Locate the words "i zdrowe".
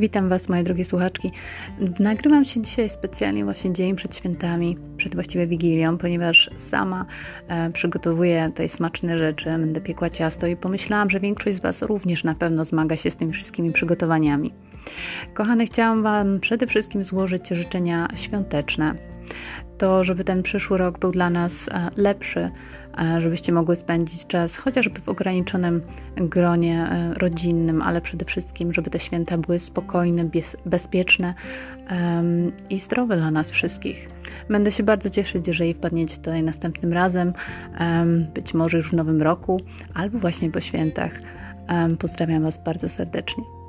32.70-33.16